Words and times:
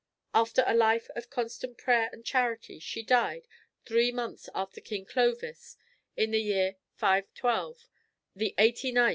After 0.33 0.63
a 0.65 0.73
life 0.73 1.11
of 1.15 1.29
constant 1.29 1.77
prayer 1.77 2.09
and 2.11 2.25
charity 2.25 2.79
she 2.79 3.03
died, 3.03 3.47
three 3.85 4.11
months 4.11 4.49
after 4.55 4.81
King 4.81 5.05
Clovis, 5.05 5.77
in 6.17 6.31
the 6.31 6.41
year 6.41 6.77
512, 6.95 7.87
the 8.35 8.55
89th 8.57 8.89
of 8.89 8.95
her 8.95 9.07
age. 9.09 9.09